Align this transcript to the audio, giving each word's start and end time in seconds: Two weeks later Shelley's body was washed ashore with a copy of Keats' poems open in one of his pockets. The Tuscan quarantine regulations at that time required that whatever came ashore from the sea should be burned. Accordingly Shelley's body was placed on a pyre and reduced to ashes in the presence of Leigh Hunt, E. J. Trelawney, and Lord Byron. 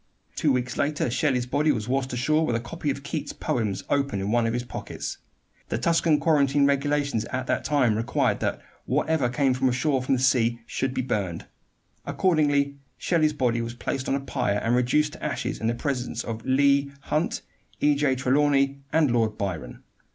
Two 0.35 0.51
weeks 0.51 0.77
later 0.77 1.11
Shelley's 1.11 1.45
body 1.45 1.71
was 1.71 1.87
washed 1.87 2.11
ashore 2.11 2.43
with 2.43 2.55
a 2.55 2.59
copy 2.59 2.89
of 2.89 3.03
Keats' 3.03 3.33
poems 3.33 3.83
open 3.87 4.19
in 4.19 4.31
one 4.31 4.47
of 4.47 4.53
his 4.53 4.63
pockets. 4.63 5.19
The 5.69 5.77
Tuscan 5.77 6.19
quarantine 6.19 6.65
regulations 6.65 7.23
at 7.25 7.45
that 7.45 7.63
time 7.63 7.95
required 7.95 8.39
that 8.39 8.59
whatever 8.87 9.29
came 9.29 9.53
ashore 9.69 10.01
from 10.01 10.15
the 10.15 10.19
sea 10.23 10.59
should 10.65 10.95
be 10.95 11.03
burned. 11.03 11.45
Accordingly 12.03 12.77
Shelley's 12.97 13.31
body 13.33 13.61
was 13.61 13.75
placed 13.75 14.09
on 14.09 14.15
a 14.15 14.19
pyre 14.19 14.59
and 14.63 14.75
reduced 14.75 15.13
to 15.13 15.23
ashes 15.23 15.59
in 15.61 15.67
the 15.67 15.75
presence 15.75 16.23
of 16.23 16.43
Leigh 16.47 16.89
Hunt, 17.01 17.43
E. 17.79 17.93
J. 17.93 18.15
Trelawney, 18.15 18.79
and 18.91 19.11
Lord 19.11 19.37
Byron. 19.37 19.83